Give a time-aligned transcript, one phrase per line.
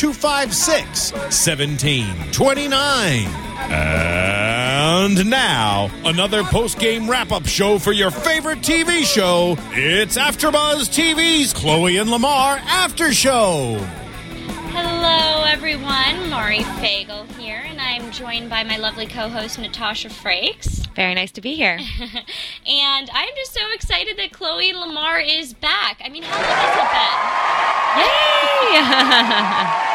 [0.00, 3.26] 256 1729.
[3.70, 9.56] And now, another post game wrap up show for your favorite TV show.
[9.72, 13.76] It's AfterBuzz TV's Chloe and Lamar After Show.
[14.72, 16.30] Hello, everyone.
[16.30, 20.86] Mari Fagel here, and I'm joined by my lovely co-host Natasha Frakes.
[20.94, 21.78] Very nice to be here.
[22.66, 26.00] and I'm just so excited that Chloe Lamar is back.
[26.02, 27.04] I mean, how long has it been?
[29.84, 29.86] Yay!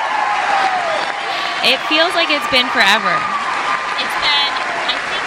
[1.65, 3.13] it feels like it's been forever.
[3.97, 4.51] It's been,
[4.87, 5.25] I think,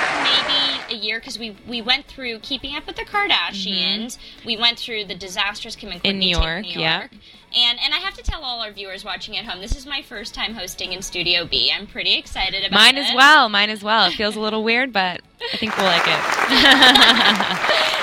[0.88, 4.18] maybe a year because we we went through Keeping Up with the Kardashians.
[4.44, 6.06] We went through the and Mm-hmm.
[6.06, 7.08] In New York, New yeah.
[7.56, 10.02] And and I have to tell all our viewers watching at home, this is my
[10.02, 11.72] first time hosting in Studio B.
[11.74, 13.48] I'm pretty excited about Mine as well.
[13.48, 14.06] Mine as well.
[14.08, 16.20] It feels a little weird, but I think we'll like it.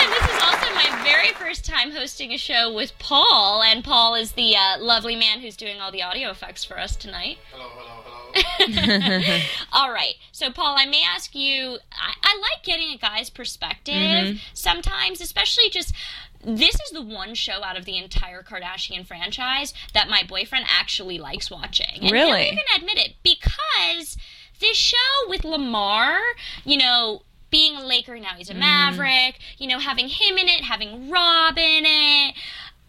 [0.00, 4.14] And this is also my very first time hosting a show with Paul, and Paul
[4.14, 7.38] is the uh, lovely man who's doing all the audio effects for us tonight.
[7.52, 8.10] Hello, hello, hello.
[9.72, 11.78] All right, so Paul, I may ask you.
[11.92, 15.94] I, I like getting a guy's perspective sometimes, especially just.
[16.42, 21.18] This is the one show out of the entire Kardashian franchise that my boyfriend actually
[21.18, 21.98] likes watching.
[22.00, 22.44] And Really?
[22.44, 24.16] He'll even admit it because
[24.58, 24.96] this show
[25.28, 26.18] with Lamar,
[26.64, 28.60] you know, being a Laker now he's a mm-hmm.
[28.60, 32.34] Maverick, you know, having him in it, having Rob in it.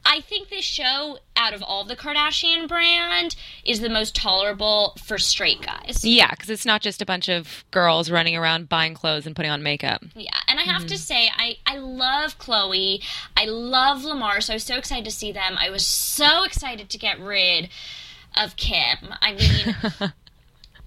[0.04, 5.18] I think this show, out of all the Kardashian brand, is the most tolerable for
[5.20, 6.04] straight guys.
[6.04, 9.52] Yeah, because it's not just a bunch of girls running around buying clothes and putting
[9.52, 10.04] on makeup.
[10.16, 10.96] Yeah, and I have to mm-hmm.
[10.96, 13.02] say, I, I love Chloe.
[13.38, 15.56] I love Lamar, so I was so excited to see them.
[15.60, 17.70] I was so excited to get rid
[18.36, 19.14] of Kim.
[19.22, 20.14] I mean,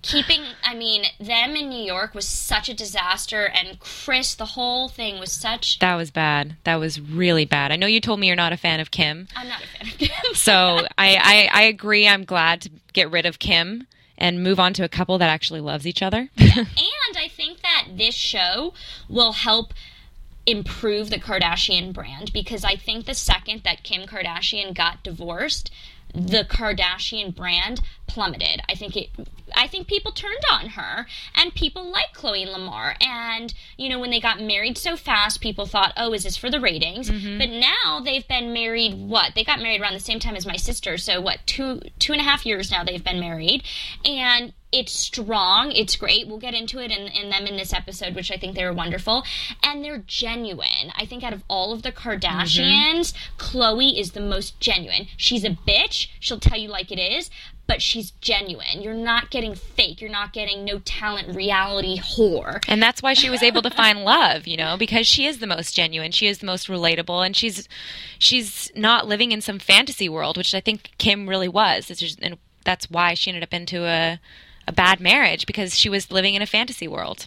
[0.04, 4.88] keeping, I mean, them in New York was such a disaster, and Chris, the whole
[4.88, 5.78] thing was such.
[5.80, 6.56] That was bad.
[6.64, 7.72] That was really bad.
[7.72, 9.28] I know you told me you're not a fan of Kim.
[9.34, 10.34] I'm not a fan of Kim.
[10.34, 12.06] So I, I, I agree.
[12.06, 15.60] I'm glad to get rid of Kim and move on to a couple that actually
[15.60, 16.28] loves each other.
[16.46, 16.68] And
[17.16, 18.74] I think that this show
[19.08, 19.72] will help
[20.46, 25.70] improve the Kardashian brand because I think the second that Kim Kardashian got divorced,
[26.14, 28.60] the Kardashian brand plummeted.
[28.68, 29.10] I think it
[29.56, 32.96] I think people turned on her and people like Chloe Lamar.
[33.00, 36.50] And you know when they got married so fast people thought oh is this for
[36.50, 37.10] the ratings?
[37.10, 37.38] Mm-hmm.
[37.38, 39.34] But now they've been married what?
[39.34, 40.96] They got married around the same time as my sister.
[40.98, 43.64] So what two two and a half years now they've been married.
[44.04, 46.26] And it's strong it's great.
[46.26, 48.72] We'll get into it in, in them in this episode which i think they were
[48.72, 49.24] wonderful.
[49.62, 50.92] And they're genuine.
[50.96, 53.36] I think out of all of the kardashians mm-hmm.
[53.38, 55.06] chloe is the most genuine.
[55.16, 56.08] She's a bitch.
[56.20, 57.30] She'll tell you like it is
[57.66, 58.82] but she's genuine.
[58.82, 60.00] You're not getting fake.
[60.00, 62.62] You're not getting no talent reality whore.
[62.68, 65.46] And that's why she was able to find love, you know, because she is the
[65.46, 67.68] most genuine, she is the most relatable, and she's
[68.18, 71.86] she's not living in some fantasy world, which I think Kim really was.
[71.86, 74.20] Just, and that's why she ended up into a
[74.66, 77.26] a bad marriage because she was living in a fantasy world.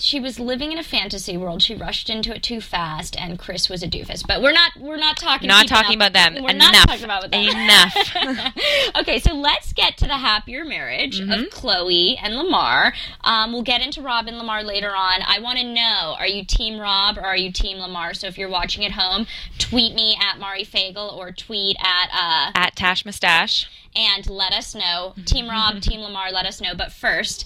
[0.00, 1.60] She was living in a fantasy world.
[1.62, 4.24] She rushed into it too fast, and Chris was a doofus.
[4.26, 6.34] But we're not we're not talking Not talking about them.
[6.42, 6.72] We're Enough.
[6.72, 7.34] not talking about them.
[7.34, 8.94] Enough.
[9.00, 11.32] okay, so let's get to the happier marriage Mm-hmm.
[11.46, 12.92] of Chloe and Lamar.
[13.22, 15.20] Um, we'll get into Rob and Lamar later on.
[15.26, 18.14] I want to know: Are you Team Rob or are you Team Lamar?
[18.14, 19.26] So if you're watching at home,
[19.58, 23.68] tweet me at Mari Fagel or tweet at uh, At Tash Mustache.
[23.96, 25.14] and let us know.
[25.24, 26.74] Team Rob, Team Lamar, let us know.
[26.76, 27.44] But first,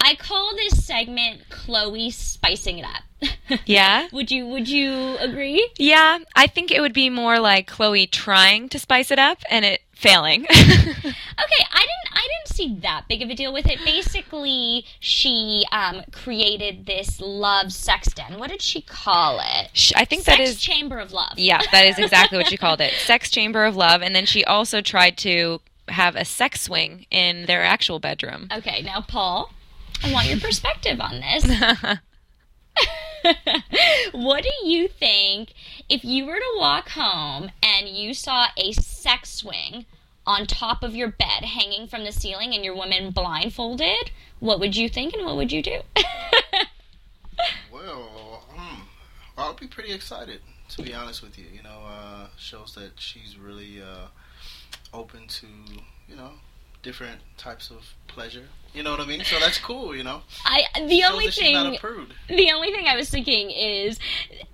[0.00, 3.02] I call this segment Chloe spicing it up.
[3.66, 4.06] Yeah.
[4.12, 5.68] would you would you agree?
[5.76, 9.64] Yeah, I think it would be more like Chloe trying to spice it up and
[9.64, 10.46] it failing.
[11.42, 13.80] Okay, I didn't I didn't see that big of a deal with it.
[13.84, 18.38] Basically, she um, created this love sex den.
[18.38, 19.70] What did she call it?
[19.72, 21.38] Sh- I think Sex that is chamber of love.
[21.38, 22.92] Yeah, that is exactly what she called it.
[22.92, 27.46] Sex chamber of love and then she also tried to have a sex swing in
[27.46, 28.48] their actual bedroom.
[28.54, 29.50] Okay, now Paul,
[30.02, 31.44] I want your perspective on this.
[34.12, 35.52] what do you think
[35.88, 39.84] if you were to walk home and you saw a sex swing
[40.26, 44.10] on top of your bed hanging from the ceiling and your woman blindfolded?
[44.38, 45.80] What would you think and what would you do?
[47.72, 48.80] Well, hmm,
[49.38, 51.46] I'll be pretty excited to be honest with you.
[51.52, 54.06] You know, uh, shows that she's really uh,
[54.92, 55.46] open to
[56.08, 56.32] you know
[56.82, 58.48] different types of pleasure.
[58.74, 59.24] You know what I mean?
[59.24, 59.96] So that's cool.
[59.96, 62.14] You know, I the shows only thing a prude.
[62.28, 63.98] the only thing I was thinking is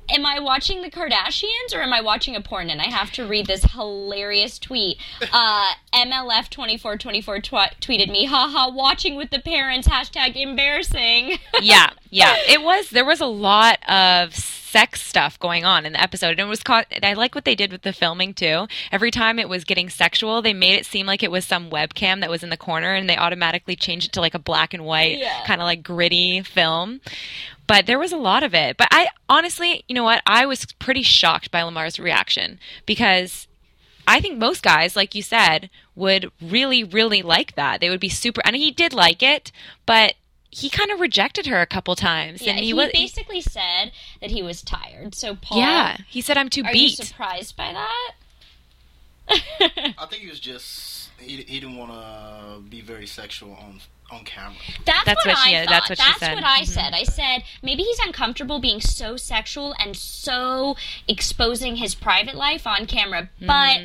[0.08, 2.70] am I watching the Kardashians or am I watching a porn?
[2.70, 4.98] And I have to read this hilarious tweet.
[5.32, 11.38] Uh, MLF2424 tw- tweeted me, haha, watching with the parents, hashtag embarrassing.
[11.62, 12.36] yeah, yeah.
[12.48, 16.40] It was there was a lot of sex stuff going on in the episode, and
[16.40, 16.86] it was caught.
[17.02, 18.66] I like what they did with the filming too.
[18.92, 22.20] Every time it was getting sexual, they made it seem like it was some webcam
[22.20, 24.84] that was in the corner, and they automatically changed it to like a black and
[24.84, 25.44] white, Yeah.
[25.46, 27.00] kind of like gritty film.
[27.66, 28.76] But there was a lot of it.
[28.76, 30.22] But I honestly, you know what?
[30.26, 33.48] I was pretty shocked by Lamar's reaction because
[34.06, 37.80] I think most guys, like you said, would really, really like that.
[37.80, 39.50] They would be super, and he did like it,
[39.84, 40.14] but
[40.50, 43.92] he kind of rejected her a couple times, yeah, and he, he, was, basically said
[44.20, 45.14] that he was tired.
[45.14, 48.14] So, Paul, yeah, he said, "I'm too are you surprised by that?
[49.98, 53.80] I think he was just he, he didn't want to be very sexual on
[54.10, 54.54] on camera.
[54.84, 55.70] That's, That's what, what she- I thought.
[55.70, 56.34] that's what she That's said.
[56.34, 56.66] what I Mhm.
[56.66, 56.94] said.
[56.94, 60.76] I said maybe he's uncomfortable being so sexual and so
[61.08, 63.30] exposing his private life on camera.
[63.40, 63.80] But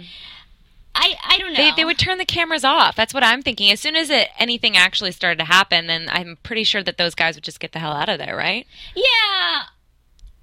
[0.94, 1.60] I, I don't know.
[1.60, 1.76] Mm-hmm.
[1.76, 2.96] They, they would turn the cameras off.
[2.96, 3.72] That's what I'm thinking.
[3.72, 7.16] As soon as it, anything actually started to happen, then I'm pretty sure that those
[7.16, 8.68] guys would just get the hell out of there, right?
[8.96, 9.64] Yeah.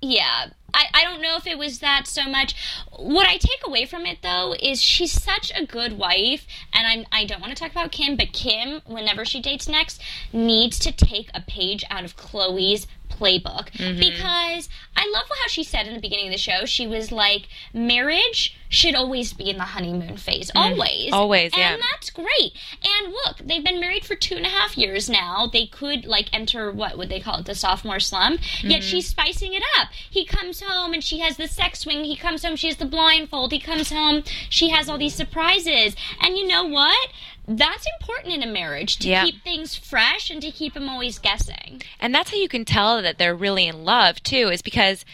[0.00, 0.50] Yeah.
[0.74, 2.54] I, I don't know if it was that so much.
[2.96, 7.06] What I take away from it though is she's such a good wife and I'm
[7.10, 10.00] I don't want to talk about Kim, but Kim, whenever she dates next,
[10.32, 12.86] needs to take a page out of Chloe's
[13.18, 13.70] playbook.
[13.98, 17.48] Because I love how she said in the beginning of the show, she was like,
[17.72, 20.50] marriage should always be in the honeymoon phase.
[20.54, 21.12] Always.
[21.12, 21.76] Always, and yeah.
[21.90, 22.52] that's great.
[22.84, 25.48] And look, they've been married for two and a half years now.
[25.50, 28.40] They could like enter what would they call it, the sophomore slump.
[28.62, 28.88] Yet Mm-hmm.
[28.88, 29.88] she's spicing it up.
[30.08, 32.04] He comes home and she has the sex swing.
[32.04, 33.50] He comes home, she has the blindfold.
[33.52, 35.96] He comes home, she has all these surprises.
[36.20, 37.08] And you know what?
[37.50, 39.24] That's important in a marriage to Yeah.
[39.24, 41.82] keep things fresh and to keep them always guessing.
[41.98, 45.06] And that's how you can tell that they're really in love too, is because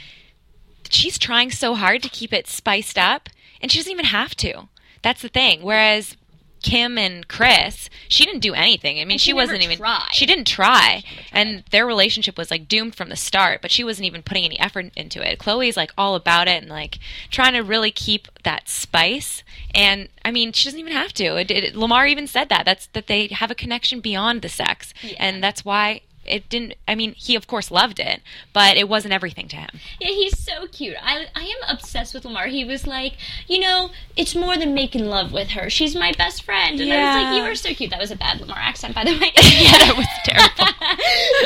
[0.90, 3.28] she's trying so hard to keep it spiced up,
[3.60, 4.68] and she doesn't even have to.
[5.02, 5.62] That's the thing.
[5.62, 6.16] Whereas
[6.64, 8.96] Kim and Chris, she didn't do anything.
[8.98, 9.76] I mean, And she, she never wasn't even.
[9.76, 10.08] tried.
[10.12, 13.60] She didn't try, and their relationship was like doomed from the start.
[13.62, 15.38] But she wasn't even putting any effort into it.
[15.38, 16.98] Chloe's like all about it and like
[17.30, 19.42] trying to really keep that spice.
[19.74, 21.36] And I mean, she doesn't even have to.
[21.36, 22.64] It, it, Lamar even said that.
[22.64, 26.74] That's that they have a connection beyond the sex, and that's why it didn't.
[26.86, 28.22] I mean, he of course loved it,
[28.52, 29.70] but it wasn't everything to him.
[30.00, 30.96] Yeah, he's so cute.
[31.02, 32.46] I I am obsessed with Lamar.
[32.46, 33.14] He was like,
[33.46, 35.70] you know, it's more than making love with her.
[35.70, 36.80] She's my best friend.
[36.80, 37.90] And I was like, you are so cute.
[37.90, 39.32] That was a bad Lamar accent, by the way.
[39.36, 40.72] yeah, that was terrible.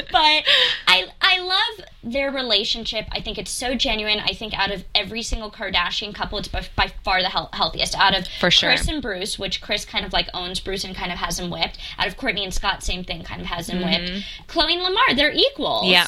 [0.13, 0.45] but
[0.87, 3.07] I I love their relationship.
[3.13, 4.19] I think it's so genuine.
[4.19, 7.95] I think out of every single Kardashian couple, it's by, by far the health, healthiest.
[7.99, 8.71] Out of For sure.
[8.71, 11.51] Chris and Bruce, which Chris kind of like owns Bruce and kind of has him
[11.51, 11.79] whipped.
[11.99, 14.25] Out of Courtney and Scott, same thing, kind of has him whipped.
[14.47, 15.83] Chloe and Lamar, they're equals.
[15.83, 15.93] Mm-hmm.
[15.93, 16.07] Yeah.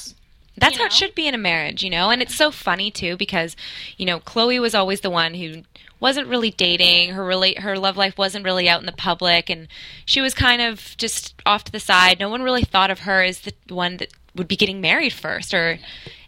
[0.57, 2.11] That's You how it should be in a marriage, you know?
[2.11, 3.57] And it's so funny too because,
[3.97, 5.63] you know, Chloe was always the one who
[6.01, 7.11] wasn't really dating.
[7.11, 9.69] Her really her love life wasn't really out in the public and
[10.07, 12.19] she was kind of just off to the side.
[12.19, 15.55] No one really thought of her as the one that would be getting married first
[15.55, 15.79] or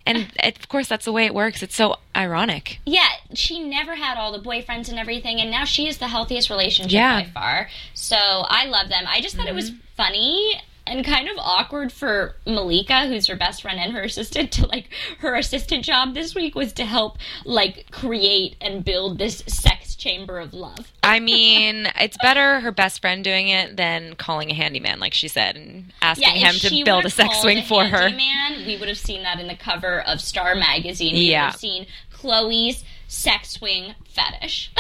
[0.05, 1.63] and of course that's the way it works.
[1.63, 2.81] It's so ironic.
[2.85, 6.51] Yeah, she never had all the boyfriends and everything, and now she is the healthiest
[6.51, 7.23] relationship Yeah.
[7.23, 7.69] by far.
[7.95, 9.05] So I love them.
[9.07, 9.81] I just thought it was mm-hmm.
[9.97, 14.67] funny and kind of awkward for Malika, who's her best friend and her assistant, to
[14.67, 19.82] like her assistant job this week was to help like create and build this sex
[20.03, 20.91] chamber of love.
[21.03, 25.29] I mean, it's better her best friend doing it than calling a handyman like she
[25.29, 28.11] said and asking Yeah, him to build a sex swing a for her.
[28.11, 31.15] Man, we would have seen that in the cover of Star magazine.
[31.15, 31.47] We Yeah.
[31.47, 34.73] would have seen Chloe's sex swing fetish.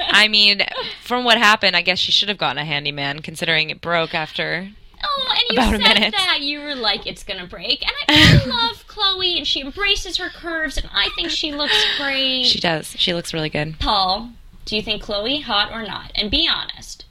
[0.00, 0.62] I mean,
[1.02, 4.70] from what happened, I guess she should have gotten a handyman considering it broke after
[5.06, 8.48] Oh, and you About said that you were like, it's gonna break, and I, I
[8.48, 12.44] love Chloe, and she embraces her curves, and I think she looks great.
[12.46, 12.94] She does.
[12.98, 13.78] She looks really good.
[13.78, 14.30] Paul,
[14.64, 16.10] do you think Chloe hot or not?
[16.14, 17.04] And be honest,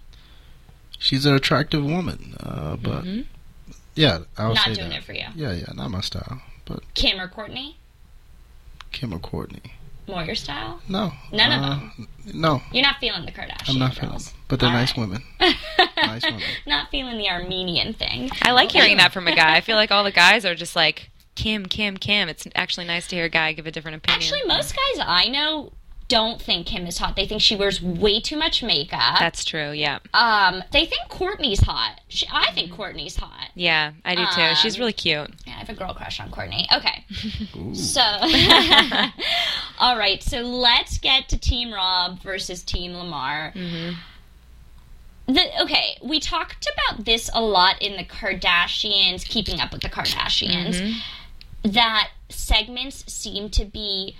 [1.00, 3.03] She's an attractive woman, uh, but
[3.95, 5.00] yeah, I would not say doing that.
[5.00, 5.25] it for you.
[5.36, 6.41] Yeah, yeah, not my style.
[6.65, 7.75] But Kim or Courtney,
[8.93, 9.74] Kim or Courtney,
[10.07, 10.79] more your style.
[10.88, 12.07] no, None of uh, them?
[12.33, 14.31] No, You're not feeling the Kardashian I'm not feeling girls.
[14.31, 15.10] them, but they're All nice right.
[15.10, 15.24] women.
[15.98, 16.41] nice women.
[16.65, 18.29] Not feeling the Armenian thing.
[18.41, 19.57] I like hearing that from a guy.
[19.57, 22.29] I feel like all the guys are just like Kim, Kim, Kim.
[22.29, 24.22] It's actually nice to hear a guy give a different opinion.
[24.22, 25.74] Actually, most guys I know
[26.13, 27.15] don't think Kim is hot.
[27.15, 29.20] They think she wears way too much makeup.
[29.20, 29.72] That's true.
[29.72, 30.00] Yeah.
[30.13, 32.00] um, they think Courtney's hot.
[32.08, 33.50] She, I think Courtney's hot.
[33.55, 34.55] Yeah, I do too.
[34.62, 35.29] She's Um, really cute.
[35.46, 36.67] Yeah, I have a girl crush on Courtney.
[36.74, 37.05] Okay.
[37.74, 38.01] So,
[39.79, 40.22] all right.
[40.22, 43.53] So let's get to Team Rob versus Team Lamar.
[45.25, 49.89] The, okay, we talked about this a lot in the Kardashians, keeping up with the
[49.89, 50.96] Kardashians,
[51.63, 54.15] that segments seem to be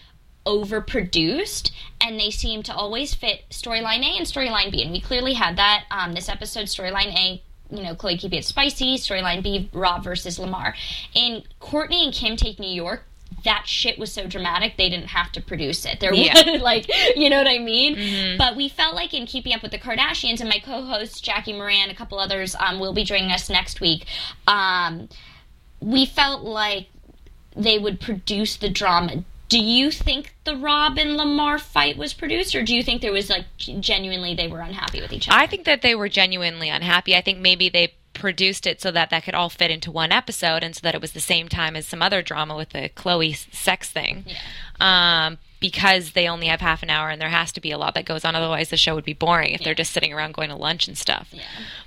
[0.46, 1.72] overproduced
[2.02, 4.82] and they seem to always fit storyline A and storyline B.
[4.84, 5.86] And we clearly had that.
[5.92, 10.38] Um, this episode, storyline A, you know, Chloe keeping it spicy, storyline B, Rob versus
[10.40, 10.76] Lamar.
[11.14, 13.04] In Courtney and Kim Take New York,
[13.46, 16.00] that shit was so dramatic they didn't have to produce it.
[16.00, 16.34] There Yeah.
[16.52, 18.38] was like, you know what I mean?
[18.38, 21.90] But we felt like in Keeping Up with the Kardashians, and my co-host Jackie Moran,
[21.90, 24.06] a couple others, um, will be joining us next week.
[24.48, 25.10] Um,
[25.80, 26.88] we felt like
[27.56, 29.24] they would produce the drama.
[29.54, 33.12] Do you think the Rob and Lamar fight was produced, or do you think there
[33.12, 35.38] was like genuinely they were unhappy with each other?
[35.38, 37.16] I think that they were genuinely unhappy.
[37.16, 40.64] I think maybe they produced it so that that could all fit into one episode
[40.64, 43.34] and so that it was the same time as some other drama with the Chloe
[43.34, 44.26] sex thing.
[44.26, 45.28] Yeah.
[45.28, 47.94] Um, because they only have half an hour and there has to be a lot
[47.94, 48.36] that goes on.
[48.36, 50.98] Otherwise, the show would be boring if they're just sitting around going to lunch and
[50.98, 51.30] stuff.
[51.32, 51.44] yeah.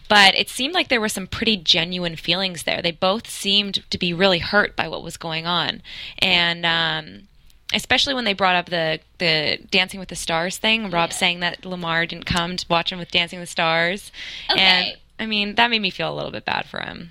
[0.09, 2.81] But it seemed like there were some pretty genuine feelings there.
[2.81, 5.83] They both seemed to be really hurt by what was going on.
[6.21, 7.27] And, um,
[7.75, 10.91] especially when they brought up the the Dancing with the Stars thing.
[10.91, 14.13] Rob saying that Lamar didn't come to watch him with Dancing with the Stars,
[14.51, 14.61] Okay.
[14.61, 17.11] and I mean that made me feel a little bit bad for him.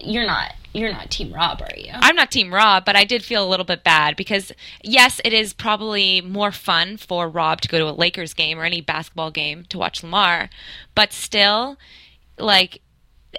[0.00, 1.90] You're not you're not Team Rob, are you?
[1.92, 4.52] I'm not Team Rob, but I did feel a little bit bad because
[4.82, 8.64] yes, it is probably more fun for Rob to go to a Lakers game or
[8.64, 10.50] any basketball game to watch Lamar,
[10.94, 11.78] but still,
[12.38, 12.80] like.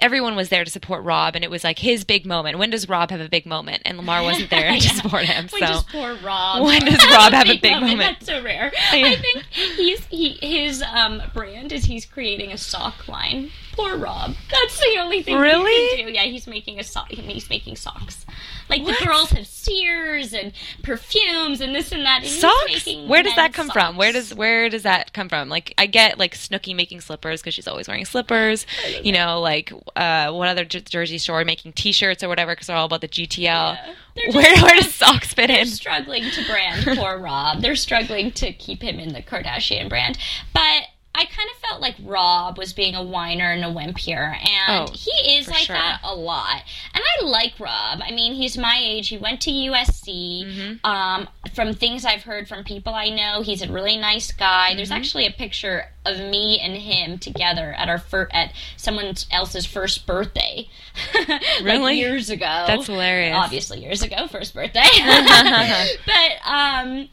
[0.00, 2.58] Everyone was there to support Rob, and it was like his big moment.
[2.58, 3.82] When does Rob have a big moment?
[3.84, 5.48] And Lamar wasn't there to support him.
[5.50, 6.64] When so does poor Rob?
[6.64, 7.98] When does Rob have a big moment?
[7.98, 8.72] That's so rare.
[8.92, 13.50] I think he's he his um brand is he's creating a sock line.
[13.72, 14.34] Poor Rob.
[14.50, 15.70] That's the only thing Really?
[15.90, 16.12] he can do.
[16.12, 17.10] Yeah, he's making a sock.
[17.10, 18.26] He's making socks.
[18.68, 22.22] Like the girls have Sears and perfumes and this and that.
[22.22, 25.74] And socks where does that come from where does where does that come from like
[25.78, 28.66] i get like snooki making slippers because she's always wearing slippers
[29.02, 32.76] you know like uh one other Jer- Jersey Shore making t-shirts or whatever because they're
[32.76, 33.76] all about the gtl
[34.16, 37.60] They're where where does socks fit They're in struggling to brand poor Rob.
[37.60, 40.18] They're struggling to keep him in the Kardashian brand.
[40.52, 44.36] But I kind of felt like Rob was being a whiner and a wimp here,
[44.40, 45.74] and Oh, he is like sure.
[45.74, 46.62] that a lot.
[46.94, 48.00] And I like Rob.
[48.02, 49.08] I mean, he's my age.
[49.08, 50.44] He went to USC.
[50.46, 50.86] Mm-hmm.
[50.86, 54.68] Um, from things I've heard from people I know, he's a really nice guy.
[54.68, 54.76] Mm-hmm.
[54.76, 59.66] There's actually a picture of me and him together at our fir- at someone else's
[59.66, 60.68] first birthday,
[61.28, 61.98] like Really?
[61.98, 62.64] years ago.
[62.66, 63.36] That's hilarious.
[63.36, 64.80] Obviously, years ago, first birthday.
[66.06, 67.08] but um,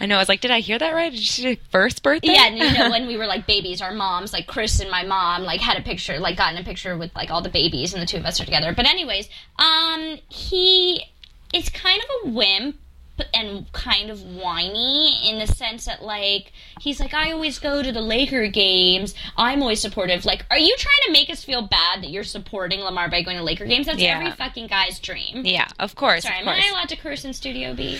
[0.00, 2.28] i know i was like did i hear that right did she say first birthday
[2.32, 5.04] yeah, and, you know, when we were like babies, our moms, like Chris and my
[5.04, 8.02] mom, like had a picture, like gotten a picture with like all the babies, and
[8.02, 8.72] the two of us are together.
[8.74, 11.04] But anyways, um, he
[11.52, 12.76] is kind of a wimp
[13.34, 17.92] and kind of whiny in the sense that like he's like I always go to
[17.92, 19.14] the Laker games.
[19.36, 20.24] I'm always supportive.
[20.24, 23.36] Like, are you trying to make us feel bad that you're supporting Lamar by going
[23.36, 23.86] to Laker games?
[23.86, 24.18] That's Yeah.
[24.18, 25.44] every fucking guy's dream.
[25.44, 27.98] yeah of course Sorry, of am course I allowed to curse in Studio B?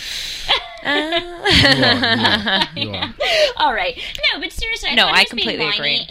[0.85, 1.11] Uh, You are,
[1.49, 3.13] you are, you are.
[3.57, 3.97] All right.
[4.33, 5.27] No, but seriously, I No, I was being
[5.59, 6.07] completely whiny, agree.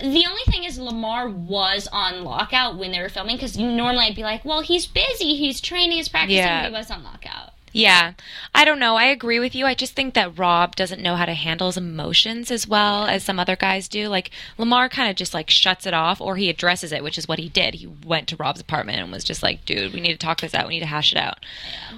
[0.00, 4.16] The only thing is, Lamar was on lockout when they were filming because normally I'd
[4.16, 6.62] be like, well, he's busy, he's training, he's practicing, Yeah.
[6.62, 7.50] but he was on lockout.
[7.76, 8.12] Yeah.
[8.54, 8.94] I don't know.
[8.96, 9.66] I agree with you.
[9.66, 13.24] I just think that Rob doesn't know how to handle his emotions as well as
[13.24, 14.06] some other guys do.
[14.08, 17.26] Like Lamar kind of just like shuts it off or he addresses it, which is
[17.26, 17.74] what he did.
[17.74, 20.54] He went to Rob's apartment and was just like, "Dude, we need to talk this
[20.54, 20.68] out.
[20.68, 21.44] We need to hash it out."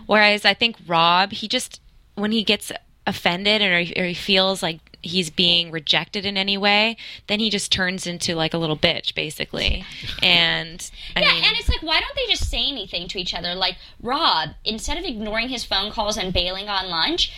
[0.07, 1.81] Whereas I think Rob, he just
[2.15, 2.73] when he gets
[3.07, 7.71] offended or or he feels like he's being rejected in any way, then he just
[7.73, 9.85] turns into like a little bitch basically.
[10.23, 13.35] And I Yeah, mean, and it's like, why don't they just say anything to each
[13.35, 13.55] other?
[13.55, 17.33] Like, Rob, instead of ignoring his phone calls and bailing on lunch,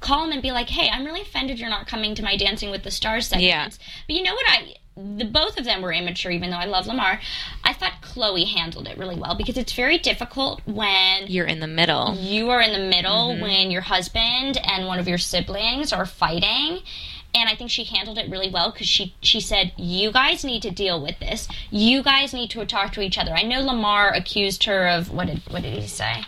[0.00, 2.70] call him and be like, hey, I'm really offended you're not coming to my Dancing
[2.70, 3.78] with the Stars segments.
[3.80, 3.86] Yeah.
[4.06, 4.74] But you know what I.
[4.94, 7.18] The, both of them were immature, even though I love Lamar.
[7.64, 11.66] I thought Chloe handled it really well because it's very difficult when you're in the
[11.66, 12.14] middle.
[12.16, 13.42] you are in the middle Mm-hmm.
[13.42, 16.80] when your husband and one of your siblings are fighting
[17.34, 20.60] and i think she handled it really well because she she said you guys need
[20.62, 24.12] to deal with this you guys need to talk to each other i know lamar
[24.12, 26.24] accused her of what did what did he say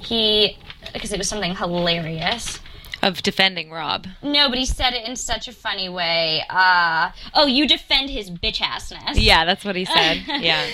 [0.00, 0.56] he
[0.92, 2.60] because it was something hilarious
[3.02, 4.06] Of defending Rob.
[4.22, 8.30] no but he said it in such a funny way uh oh you defend his
[8.30, 10.22] bitch assness Yeah, that's what he said.
[10.40, 10.66] Yeah.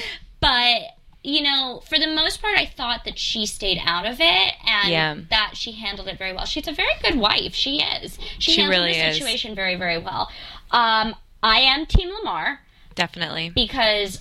[0.45, 0.91] But
[1.27, 4.91] you know, for the most part, I thought that she stayed out of it and
[4.91, 5.17] Yeah.
[5.31, 6.45] that she handled it very well.
[6.45, 7.55] She's a very good wife.
[7.55, 8.19] She is.
[8.39, 9.17] She, She handled really the is.
[9.17, 10.31] situation very, very well.
[10.71, 12.61] Um, I am Team Lamar
[12.95, 13.53] Definitely.
[13.55, 14.21] because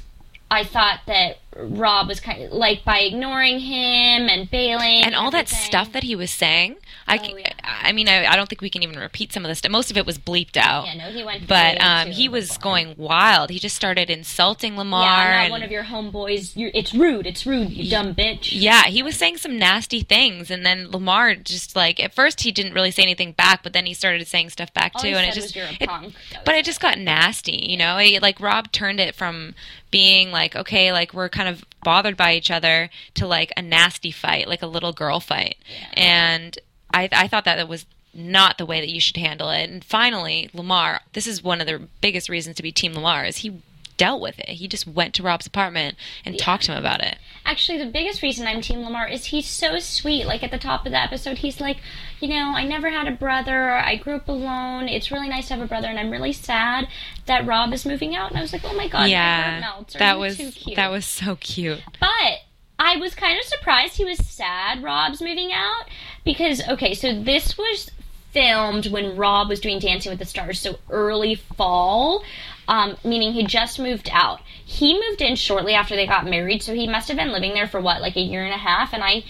[0.50, 5.32] I thought that Rob was kind of like by ignoring him and bailing and all
[5.32, 6.78] that stuff that he was saying
[7.08, 7.54] I, Oh, yeah.
[7.84, 9.92] I mean I, I don't think we can even repeat some of the stuff most
[9.92, 11.48] of it was bleeped out Yeah, no, he went.
[11.48, 12.64] but um, he was overboard.
[12.64, 16.56] going wild he just started insulting lamar Yeah, I'm not and- one of your homeboys.
[16.56, 17.28] You're, it's rude.
[17.28, 17.72] It's rude.
[17.72, 18.50] You dumb bitch.
[18.52, 22.52] yeah he was saying some nasty things and then lamar just like at first he
[22.52, 25.28] didn't really say anything back but then he started saying stuff back All too and
[25.30, 26.14] it just you're a it- punk.
[26.46, 29.56] But it just got nasty you know It- like rob turned it from
[29.92, 34.10] being like okay like we're kind of bothered by each other to like a nasty
[34.12, 35.58] fight like a little girl fight
[35.94, 36.58] and
[36.94, 40.50] I, I thought that was not the way that you should handle it and finally
[40.54, 43.60] lamar this is one of the biggest reasons to be team lamar is he
[43.98, 47.18] dealt with it he just went to rob's apartment and talked to him about it
[47.46, 50.26] Actually, the biggest reason I'm Team Lamar is he's so sweet.
[50.26, 51.78] Like at the top of the episode, he's like,
[52.22, 53.72] you know, I never had a brother.
[53.72, 54.88] I grew up alone.
[54.88, 56.88] It's really nice to have a brother, and I'm really sad
[57.26, 58.30] that Rob is moving out.
[58.30, 60.78] And I was like, oh my god, yeah that was too cute?
[60.78, 62.40] that was so cute But
[62.86, 65.86] I was kind of surprised he was sad Rob's moving out
[66.26, 67.90] because okay, so this was
[68.34, 72.26] filmed when Rob was doing Dancing with the Stars, so early fall,
[72.68, 74.42] um, meaning he just moved out.
[74.66, 77.68] He moved in shortly after they got married, so he must have been living there
[77.68, 78.92] for what, like a year and a half.
[78.92, 79.24] And I,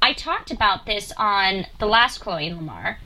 [0.00, 3.00] I talked about this on the last Chloe and Lamar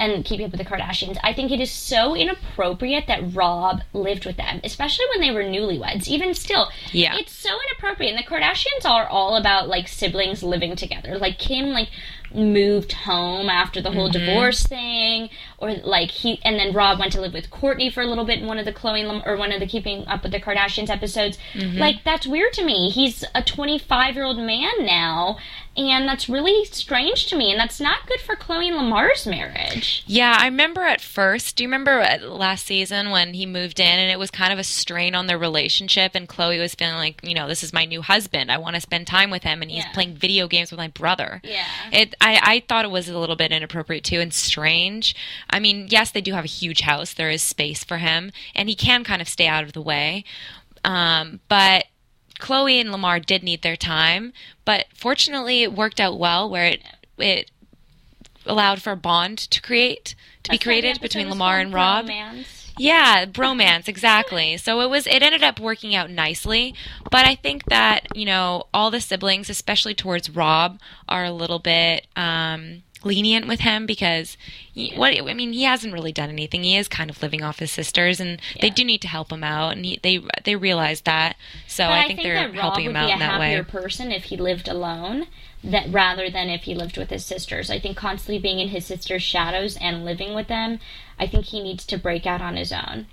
[0.00, 1.18] and Keeping Up with the Kardashians.
[1.22, 5.44] I think it is so inappropriate that Rob lived with them, especially when they were
[5.44, 6.08] newlyweds.
[6.08, 7.16] Even still, Yeah.
[7.16, 8.14] it's so inappropriate.
[8.14, 11.18] And the Kardashians are all about like siblings living together.
[11.18, 11.90] Like Kim, like
[12.32, 14.24] moved home after the whole mm-hmm.
[14.26, 15.28] divorce thing,
[15.60, 18.38] or like he, and then Rob went to live with Courtney for a little bit
[18.40, 20.88] in one of the Chloe Lam- or one of the Keeping Up with the Kardashians
[20.90, 21.38] episodes.
[21.54, 21.78] Mm-hmm.
[21.78, 22.90] Like that's weird to me.
[22.90, 25.38] He's a 25 year old man now.
[25.76, 30.02] And that's really strange to me, and that's not good for Chloe and Lamar's marriage.
[30.04, 31.54] Yeah, I remember at first.
[31.56, 34.64] Do you remember last season when he moved in and it was kind of a
[34.64, 38.02] strain on their relationship and Chloe was feeling like, you know, this is my new
[38.02, 38.50] husband.
[38.50, 39.92] I want to spend time with him and he's Yeah.
[39.92, 41.40] playing video games with my brother.
[41.44, 41.64] Yeah.
[41.92, 45.14] It I, I thought it was a little bit inappropriate too and strange.
[45.50, 47.12] I mean, yes, they do have a huge house.
[47.12, 50.24] There is space for him and he can kind of stay out of the way.
[50.84, 51.86] Um, but
[52.38, 54.32] Chloe and Lamar did need their time,
[54.64, 56.82] but fortunately it worked out well where it
[57.18, 57.50] it
[58.46, 62.06] allowed for a bond to create to be That's the created between Lamar and Rob.
[62.06, 62.72] Bromance.
[62.78, 64.56] Yeah, bromance, exactly.
[64.56, 66.74] So it was it ended up working out nicely,
[67.10, 71.58] but I think that, you know, all the siblings, especially towards Rob, are a little
[71.58, 74.36] bit um lenient with him because
[74.72, 76.62] he, what I mean, he hasn't really done anything.
[76.62, 79.44] He is kind of living off his sisters and they do need to help him
[79.44, 81.36] out and he, they they realize that.
[81.66, 83.30] So But I think, they're that Rob helping would him out be a in that
[83.32, 83.64] happier way.
[83.64, 85.26] person if he lived alone,
[85.64, 87.70] that rather than if he lived with his sisters.
[87.70, 90.78] I think constantly being in his sisters' shadows and living with them,
[91.18, 93.06] I think he needs to break out on his own.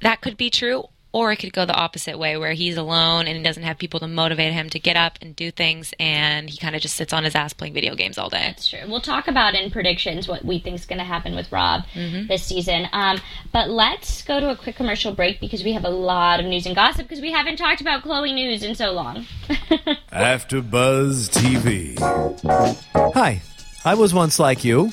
[0.00, 3.38] that could be true or it could go the opposite way where he's alone and
[3.38, 6.58] he doesn't have people to motivate him to get up and do things and he
[6.58, 8.80] kind of just sits on his ass playing video games all day That's true.
[8.86, 12.42] We'll talk about in predictions what we think is going to happen with Rob this
[12.42, 12.86] season.
[12.92, 13.18] Um,
[13.50, 16.66] but let's go to a quick commercial break because we have a lot of news
[16.66, 19.24] and gossip because we haven't talked about Chloe news in so long.
[20.12, 21.98] After Buzz TV.
[23.14, 23.40] Hi,
[23.86, 24.92] I was once like you,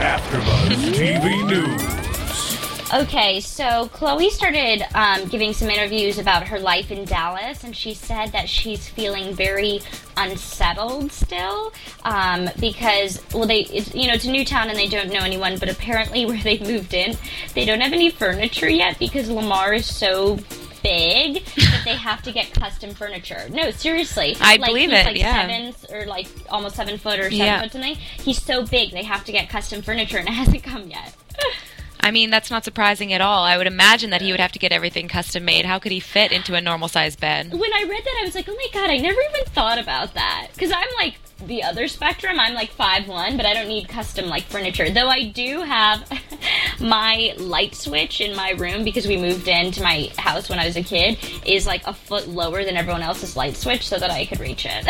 [0.00, 2.04] After Buzz TV News.
[2.92, 7.94] Okay, so Chloe started um, giving some interviews about her life in Dallas, and she
[7.94, 9.80] said that she's feeling very
[10.16, 11.72] unsettled still
[12.04, 15.20] um, because, well, they, it's, you know, it's a new town and they don't know
[15.20, 17.16] anyone, but apparently where they moved in,
[17.54, 20.38] they don't have any furniture yet because Lamar is so
[20.84, 23.48] big that they have to get custom furniture.
[23.50, 24.36] No, seriously.
[24.40, 25.40] I like, believe he's it, Like yeah.
[25.72, 27.60] seven or like almost seven foot or seven Yeah.
[27.62, 27.96] foot something.
[27.96, 31.14] He's so big they have to get custom furniture and it hasn't come yet.
[32.00, 33.44] I mean, that's not surprising at all.
[33.44, 35.64] I would imagine that he would have to get everything custom made.
[35.64, 37.50] How could he fit into a normal sized bed?
[37.52, 40.12] when I read that, I was like, oh my god, I never even thought about
[40.14, 40.48] that.
[40.54, 41.14] Because I'm like
[41.46, 42.38] the other spectrum.
[42.38, 44.90] I'm like five one, but I don't need custom like furniture.
[44.90, 46.08] Though I do have
[46.80, 50.76] my light switch in my room because we moved into my house when I was
[50.76, 54.26] a kid is like a foot lower than everyone else's light switch, so that I
[54.26, 54.88] could reach it.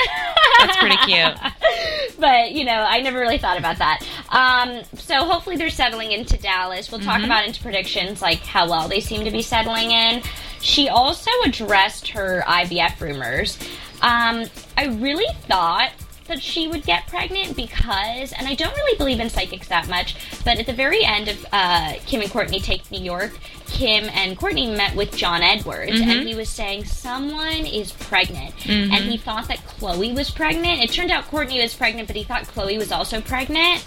[0.59, 1.35] That's pretty cute.
[2.18, 4.07] but you know, I never really thought about that.
[4.28, 6.90] Um, so hopefully they're settling into Dallas.
[6.90, 10.22] We'll talk about into predictions like how well they seem to be settling in.
[10.61, 13.59] She also addressed her IVF rumors.
[14.00, 15.92] Um, I really thought
[16.26, 20.16] that she would get pregnant because, and I don't really believe in psychics that much,
[20.44, 23.32] but at the very end of uh, Kim and Courtney Take New York,
[23.66, 26.26] Kim and Courtney met with John Edwards, and mm-hmm.
[26.26, 29.08] he was saying someone is pregnant, and mm-hmm.
[29.08, 30.80] he thought that Chloe was pregnant.
[30.80, 33.84] It turned out Courtney was pregnant, but he thought Chloe was also pregnant,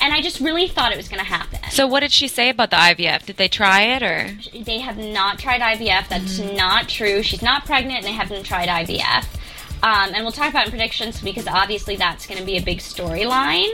[0.00, 1.58] and I just really thought it was going to happen.
[1.70, 3.26] So, what did she say about the IVF?
[3.26, 4.30] Did they try it or?
[4.64, 6.08] they have not tried IVF.
[6.08, 6.56] That's mm-hmm.
[6.56, 7.22] not true.
[7.22, 9.26] She's not pregnant, and they haven't tried IVF.
[9.82, 12.78] Um, and we'll talk about in predictions because obviously that's going to be a big
[12.78, 13.70] storyline.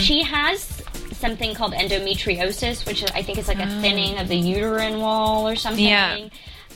[0.00, 0.82] She has
[1.12, 5.56] something called endometriosis, which I think is like a thinning of the uterine wall or
[5.56, 5.84] something.
[5.84, 6.28] Yeah.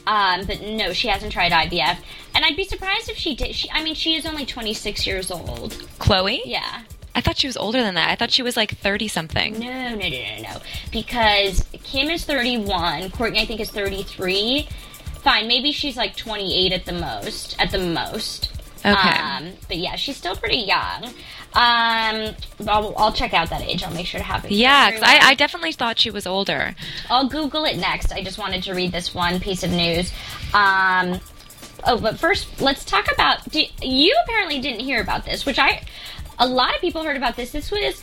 [0.06, 1.96] Um, but no, she hasn't tried IVF,
[2.35, 3.54] and I'd be surprised if she did.
[3.54, 5.87] She, I mean, she is only 26 years old.
[6.00, 6.42] Chloe?
[6.44, 6.82] Yeah.
[7.14, 8.08] I thought she was older than that.
[8.08, 9.58] I thought she was like 30 something.
[9.61, 10.61] No, no, no, no, no.
[10.90, 14.66] Because Kim is 31, Courtney I think is 33.
[15.22, 17.54] Fine, maybe she's like 28 at the most.
[17.61, 18.50] At the most.
[18.84, 19.18] Okay.
[19.18, 21.04] Um, but yeah, she's still pretty young.
[21.54, 22.34] Um,
[22.66, 23.82] I'll, I'll check out that age.
[23.84, 24.52] I'll make sure to have it.
[24.52, 25.18] Yeah, 'cause I.
[25.30, 26.74] I definitely thought she was older.
[27.10, 28.12] I'll Google it next.
[28.12, 30.10] I just wanted to read this one piece of news.
[30.54, 31.20] Um,
[31.84, 33.48] oh, but first, let's talk about.
[33.50, 35.82] Do, you apparently didn't hear about this, which I.
[36.38, 37.52] A lot of people heard about this.
[37.52, 38.02] This was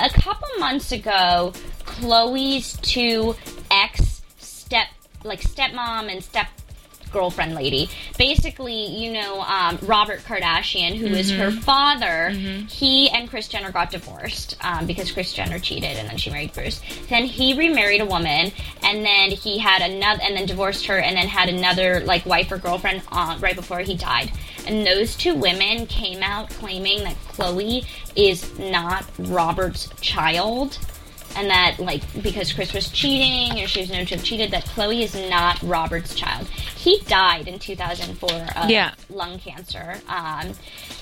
[0.00, 1.52] a couple months ago.
[1.84, 3.36] Chloe's two
[3.70, 4.86] ex step,
[5.22, 6.46] like stepmom and step
[7.10, 7.88] girlfriend lady.
[8.18, 13.90] Basically, you know, um, Robert Kardashian, who is her father, he and Kris Jenner got
[13.90, 16.80] divorced um, because Kris Jenner cheated and then she married Bruce.
[17.08, 21.16] Then he remarried a woman and then he had another, and then divorced her and
[21.16, 24.32] then had another, like, wife or girlfriend uh, right before he died.
[24.66, 30.78] And those two women came out claiming that Chloe is not Robert's child
[31.36, 34.64] and that like because Chris was cheating or she was known to have cheated, that
[34.64, 36.46] Chloe is not Robert's child.
[36.48, 38.92] He died in 2004 of Yeah.
[39.08, 40.52] lung cancer, um,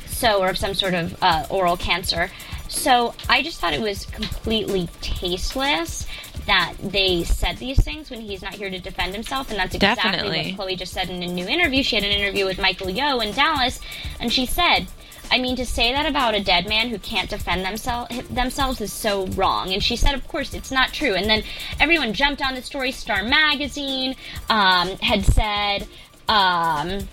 [0.06, 2.30] so or of some sort of uh, oral cancer.
[2.68, 6.06] So I just thought it was completely tasteless
[6.46, 10.10] that they said these things when he's not here to defend himself, and that's exactly
[10.10, 10.52] Definitely.
[10.52, 11.82] what Chloe just said in a new interview.
[11.82, 13.80] She had an interview with Michael Yo in Dallas,
[14.20, 14.86] and she said.
[15.30, 18.92] I mean, to say that about a dead man who can't defend themselves themselves is
[18.92, 19.72] so wrong.
[19.72, 21.14] And she said, of course, it's not true.
[21.14, 21.42] And then
[21.80, 22.92] everyone jumped on the story.
[22.92, 24.16] Star Magazine
[24.48, 25.86] um, had said,
[26.28, 27.08] um,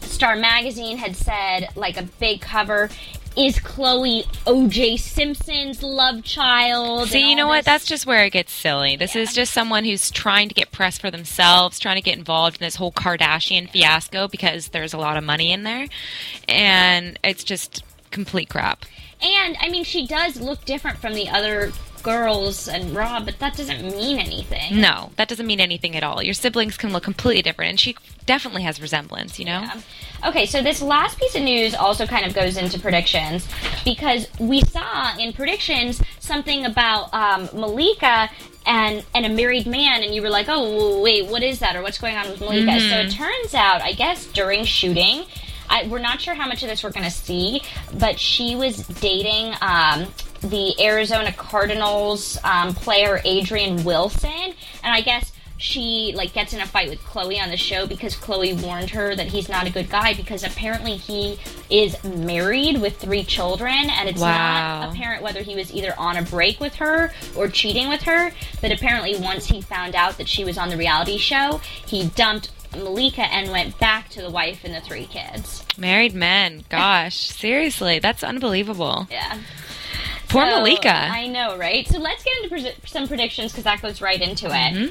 [0.00, 2.90] Star Magazine had said, like a big cover,
[3.38, 4.96] is Chloe O.J.
[4.96, 7.08] Simpson's love child?
[7.08, 7.58] See, you know what?
[7.58, 7.66] this.
[7.66, 8.96] That's just where it gets silly.
[8.96, 12.60] This is just someone who's trying to get press for themselves, trying to get involved
[12.60, 15.86] in this whole Kardashian fiasco because there's a lot of money in there.
[16.48, 18.84] And it's just complete crap.
[19.20, 21.72] And I mean, she does look different from the other
[22.02, 24.80] girls and Rob, but that doesn't mean anything.
[24.80, 26.22] No, that doesn't mean anything at all.
[26.22, 29.60] Your siblings can look completely different, and she definitely has resemblance, you know?
[29.60, 29.80] Yeah.
[30.26, 33.46] Okay, so this last piece of news also kind of goes into predictions
[33.84, 38.28] because we saw in predictions something about um, Malika
[38.66, 41.82] and and a married man, and you were like, oh wait, what is that, or
[41.82, 42.80] what's going on with Malika?
[42.80, 45.24] So it turns out, I guess during shooting.
[45.70, 47.60] I, we're not sure how much of this we're going to see,
[47.92, 50.06] but she was dating um,
[50.42, 56.66] the Arizona Cardinals um, player Adrian Wilson, and I guess she like gets in a
[56.66, 59.90] fight with Chloe on the show because Chloe warned her that he's not a good
[59.90, 61.36] guy because apparently he
[61.68, 63.74] is married with three children.
[63.90, 64.82] And it's Wow.
[64.82, 68.30] not apparent whether he was either on a break with her or cheating with her.
[68.60, 72.50] But apparently once he found out that she was on the reality show he dumped
[72.76, 75.64] Malika and went back to the wife and the three kids.
[75.76, 76.62] Married men.
[76.68, 79.08] Gosh, seriously, that's unbelievable.
[79.10, 79.38] yeah
[80.28, 80.92] Poor So, Malika.
[80.94, 81.86] I know, right?
[81.88, 84.50] So let's get into pres- some predictions because that goes right into it.
[84.50, 84.90] Mm-hmm.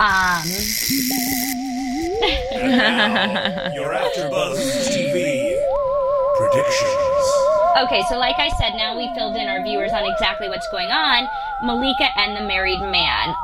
[0.00, 0.44] Um,
[3.74, 4.58] Your AfterBuzz
[4.90, 5.56] TV
[6.36, 7.28] predictions.
[7.84, 10.88] okay, so like I said, now we filled in our viewers on exactly what's going
[10.90, 11.26] on.
[11.64, 13.34] Malika and the married man.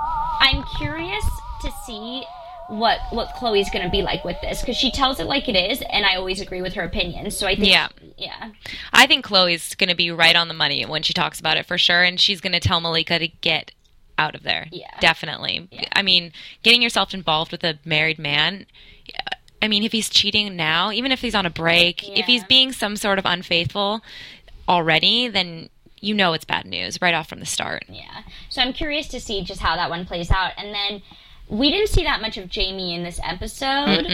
[0.41, 1.25] I'm curious
[1.63, 2.25] to see
[2.69, 5.57] what what Chloe's going to be like with this because she tells it like it
[5.57, 7.31] is, and I always agree with her opinion.
[7.31, 7.89] So I think, Yeah.
[8.17, 8.51] yeah,
[8.93, 11.67] I think Chloe's going to be right on the money when she talks about it
[11.67, 13.73] for sure, and she's going to tell Malika to get
[14.17, 14.67] out of there.
[14.71, 14.87] Yeah.
[15.01, 15.69] definitely.
[15.93, 18.67] I mean, getting yourself involved with a married man.
[19.61, 22.71] I mean, if he's cheating now, even if he's on a break, if he's being
[22.71, 24.03] some sort of unfaithful
[24.69, 25.69] already, then
[26.01, 27.85] you know it's bad news right off from the start.
[27.89, 28.23] Yeah.
[28.51, 30.53] So I'm curious to see just how that one plays out.
[30.59, 31.03] And then
[31.55, 34.07] we didn't see that much of Jamie in this episode,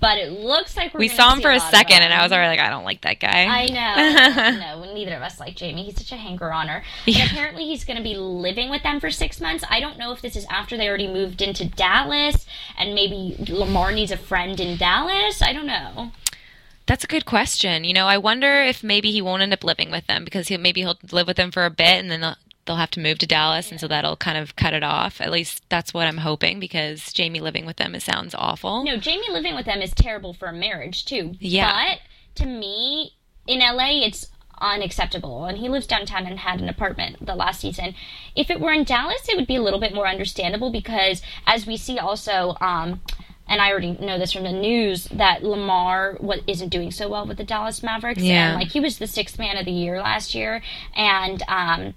[0.00, 2.16] but it looks like we're We saw him for a of second, and.
[2.16, 3.44] I was already like, I don't like that guy.
[3.44, 4.84] I know.
[4.84, 5.84] no, neither of us like Jamie.
[5.84, 6.82] He's such a hanger oner.
[7.06, 9.64] And apparently he's going to be living with them for six months.
[9.68, 12.46] I don't know if this is after they already moved into Dallas
[12.78, 15.42] and maybe Lamar needs a friend in Dallas.
[15.42, 16.12] I don't know.
[16.86, 17.84] That's a good question.
[17.84, 20.56] You know, I wonder if maybe he won't end up living with them because he,
[20.56, 23.26] maybe he'll live with them for a bit and then they'll, have to move to
[23.26, 25.20] Dallas, and so that'll kind of cut it off.
[25.20, 28.84] At least that's what I'm hoping because Jamie living with them it sounds awful.
[28.84, 31.34] No, Jamie living with them is terrible for a marriage too.
[31.38, 31.72] Yeah.
[31.72, 32.00] But
[32.42, 33.14] to me,
[33.46, 34.28] in LA, it's
[34.60, 35.44] unacceptable.
[35.44, 37.94] And he lives downtown and had an apartment the last season.
[38.34, 41.66] If it were in Dallas, it would be a little bit more understandable because, as
[41.66, 43.00] we see also, um,
[43.48, 47.26] and I already know this from the news that Lamar what isn't doing so well
[47.26, 48.22] with the Dallas Mavericks.
[48.22, 48.50] Yeah.
[48.50, 50.62] And like he was the sixth man of the year last year,
[50.94, 51.94] and um,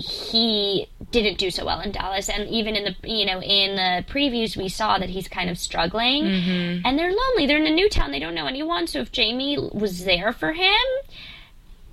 [0.00, 4.04] he didn't do so well in Dallas, and even in the you know in the
[4.12, 6.86] previews we saw that he's kind of struggling, mm-hmm.
[6.86, 7.46] and they're lonely.
[7.46, 8.12] They're in a new town.
[8.12, 8.86] They don't know anyone.
[8.86, 10.82] So if Jamie was there for him,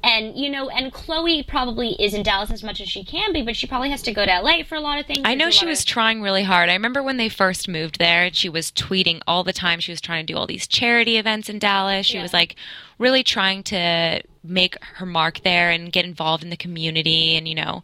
[0.04, 3.42] and you know, and Chloe probably is in Dallas as much as she can be,
[3.42, 5.22] but she probably has to go to LA for a lot of things.
[5.26, 6.70] I know she was of- trying really hard.
[6.70, 9.80] I remember when they first moved there, she was tweeting all the time.
[9.80, 12.06] She was trying to do all these charity events in Dallas.
[12.06, 12.24] She Yeah.
[12.24, 12.56] was like
[12.98, 17.56] really trying to make her mark there and get involved in the community and, you
[17.56, 17.84] know,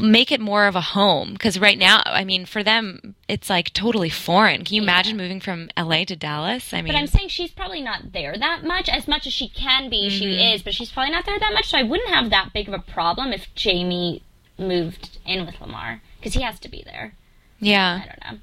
[0.00, 3.70] make it more of a home because right now i mean for them it's like
[3.74, 7.28] totally foreign can you imagine moving from la to dallas i mean But I'm saying
[7.28, 8.88] she's probably not there that much.
[8.88, 10.54] As much as she can be, she Mm-hmm.
[10.54, 11.68] is, but she's probably not there that much.
[11.68, 14.22] So I wouldn't have that big of a problem if Jamie
[14.58, 17.12] moved in with Lamar because he has to be there.
[17.60, 18.38] yeah I don't know.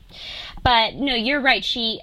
[0.63, 1.65] But no, you're right.
[1.65, 2.01] She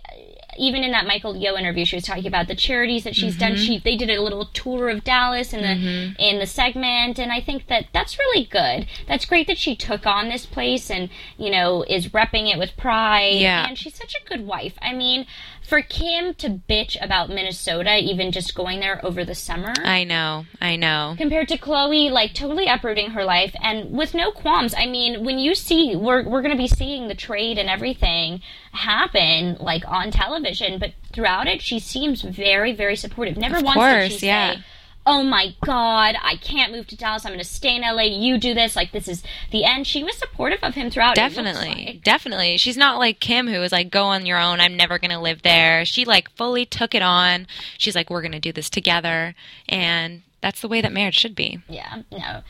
[0.58, 3.52] even in that Michael Yo interview, she was talking about the charities that she's done.
[3.52, 3.64] Mm-hmm.
[3.64, 7.40] She they did a little tour of Dallas in the in the segment, and I
[7.40, 8.86] think that that's really good.
[9.06, 12.76] That's great that she took on this place and you know is repping it with
[12.76, 13.34] pride.
[13.34, 13.66] Yeah.
[13.68, 14.74] and she's such a good wife.
[14.82, 15.26] I mean,
[15.72, 20.44] for Kim to bitch about Minnesota, even just going there over the summer i know
[20.61, 24.74] i know compared to Chloe, like totally uprooting her life and with no qualms.
[24.76, 29.56] I mean, when you see we're we're gonna be seeing the trade and everything happen
[29.61, 33.38] like on television, but throughout it, she seems very very supportive.
[33.38, 34.54] Never Of once did she yeah.
[34.56, 34.64] say.
[35.04, 36.16] Oh my God!
[36.22, 37.24] I can't move to Dallas.
[37.24, 38.02] I'm going to stay in LA.
[38.02, 38.76] You do this.
[38.76, 39.86] Like this is the end.
[39.86, 41.16] She was supportive of him throughout.
[41.16, 42.04] Definitely, like.
[42.04, 42.56] definitely.
[42.56, 44.60] She's not like Kim, who was like, "Go on your own.
[44.60, 47.48] I'm never gonna live there." She like fully took it on.
[47.78, 49.34] She's like, "We're gonna do this together,"
[49.68, 51.60] and that's the way that marriage should be.
[51.68, 52.42] Yeah, no.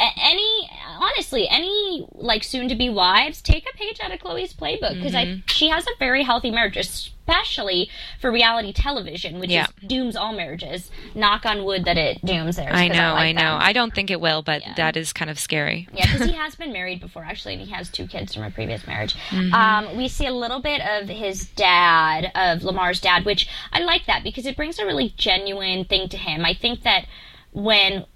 [0.00, 4.94] Any honestly, any like soon to be wives, take a page out of Chloe's playbook
[4.94, 5.40] because Mm-hmm.
[5.40, 9.66] I she has a very healthy marriage, especially for reality television, which Yeah.
[9.82, 10.90] is dooms all marriages.
[11.14, 12.72] Knock on wood that it dooms theirs.
[12.74, 13.40] i know, like I know.
[13.40, 13.58] them.
[13.60, 14.74] I don't think it will, but Yeah.
[14.74, 15.86] that is kind of scary.
[15.92, 18.50] Yeah, because he has been married before, actually, and he has two kids from a
[18.50, 19.14] previous marriage.
[19.30, 19.54] Mm-hmm.
[19.54, 24.06] Um, we see a little bit of his dad, of Lamar's dad, which I like
[24.06, 26.44] that because it brings a really genuine thing to him.
[26.44, 27.04] I think that
[27.52, 28.06] when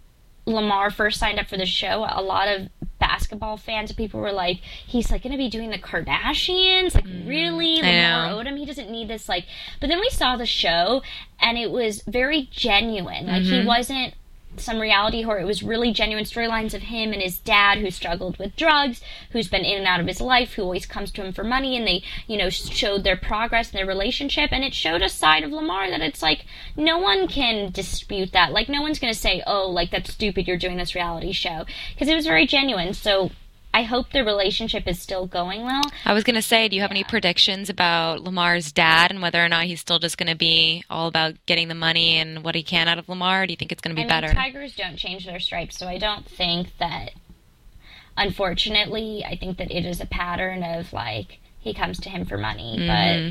[0.47, 4.33] Lamar first signed up for the show, a lot of basketball fans and people were
[4.33, 6.95] like, he's like going to be doing the Kardashians?
[6.95, 7.79] Like, really?
[7.81, 7.87] Mm-hmm.
[7.87, 8.45] I Lamar.
[8.45, 8.59] Odom?
[8.59, 9.29] He doesn't need this.
[9.29, 9.47] Like,
[9.81, 11.03] but then we saw the show
[11.41, 13.27] and it was very genuine.
[13.27, 13.61] Like, Mm-hmm.
[13.63, 14.15] he wasn't
[14.57, 15.41] some reality horror.
[15.41, 19.49] It was really genuine storylines of him and his dad who struggled with drugs, who's
[19.49, 21.87] been in and out of his life, who always comes to him for money, and
[21.87, 24.51] they, you know, showed their progress in their relationship.
[24.53, 26.45] And it showed a side of Lamar that it's like
[26.77, 28.53] no one can dispute that.
[28.53, 30.47] Like no one's gonna say, "Oh, like that's stupid.
[30.47, 32.95] You're doing this reality show," because it was very genuine.
[32.95, 33.31] So.
[33.75, 35.83] I hope the relationship is still going well.
[36.05, 39.45] I was going to say, do you have any predictions about Lamar's dad and whether
[39.45, 42.55] or not he's still just going to be all about getting the money and what
[42.55, 43.47] he can out of Lamar?
[43.47, 44.33] Do you think it's going to be I mean, better?
[44.33, 47.11] tigers don't change their stripes, so I don't think that.
[48.17, 52.39] Unfortunately, I think that it is a pattern of like he comes to him for
[52.39, 53.31] money, Mm-hmm.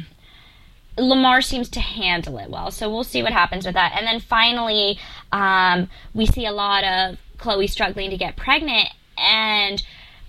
[0.98, 2.70] but Lamar seems to handle it well.
[2.70, 3.94] So we'll see what happens with that.
[3.96, 5.00] And then finally,
[5.32, 9.82] um, we see a lot of Chloe struggling to get pregnant and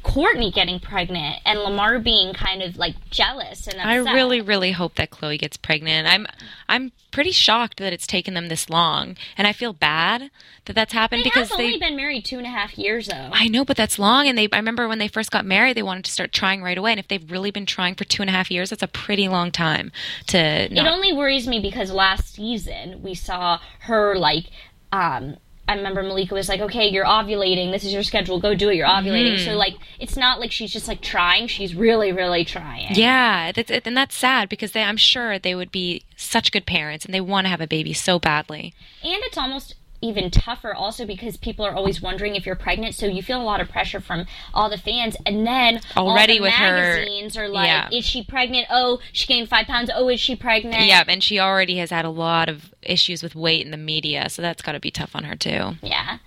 [0.05, 4.95] Courtney getting pregnant and Lamar being kind of like jealous and I really, really hope
[4.97, 6.07] that Chloe gets pregnant.
[6.07, 6.27] I'm,
[6.69, 10.31] I'm pretty shocked that it's taken them this long, and I feel bad
[10.67, 13.31] that that's happened because they've only been married two and a half years though.
[13.33, 14.49] I know, but that's long, and they.
[14.53, 17.01] I remember when they first got married, they wanted to start trying right away, and
[17.01, 19.51] if they've really been trying for two and a half years, that's a pretty long
[19.51, 19.91] time
[20.29, 20.39] to.
[20.39, 24.47] It only worries me because last season we saw her like
[24.93, 25.37] um
[25.67, 27.73] I remember Malika was like, "Okay, you're ovulating.
[27.73, 28.39] This is your schedule.
[28.39, 28.77] Go do it.
[28.77, 29.45] You're ovulating." Mm-hmm.
[29.45, 31.47] So like, it's not like she's just like trying.
[31.47, 32.95] She's really, really trying.
[32.95, 37.05] Yeah, that's, and that's sad because they, I'm sure they would be such good parents,
[37.05, 38.75] and they want to have a baby so badly.
[39.03, 42.95] And it's almost even tougher also because people are always wondering if you're pregnant.
[42.95, 46.39] So you feel a lot of pressure from all the fans, and then Already all
[46.39, 47.89] the with her- magazines are like, yeah.
[47.91, 48.67] "Is she pregnant?
[48.71, 49.91] Oh, she gained five pounds.
[49.95, 53.35] Oh, is she pregnant?" Yeah, and she already has had a lot of issues with
[53.35, 55.77] weight in the media, so that's got to be tough on her too.
[55.83, 56.19] Yeah.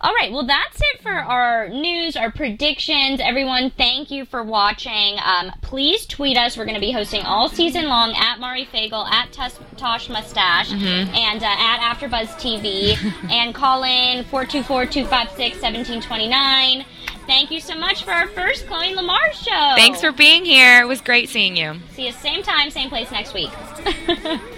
[0.00, 3.18] All right, well, that's it for our news, our predictions.
[3.20, 5.16] Everyone, thank you for watching.
[5.24, 6.56] Um, please tweet us.
[6.56, 10.70] We're going to be hosting all season long at Mari Fagel, at Tus- Tosh Mustache,
[10.72, 12.96] and uh, at AfterBuzz TV.
[13.30, 16.84] and call in 424-256-1729.
[17.26, 19.72] Thank you so much for our first Khloé Lamar show.
[19.76, 20.80] Thanks for being here.
[20.80, 21.74] It was great seeing you.
[21.94, 23.50] See you same time, same place next week.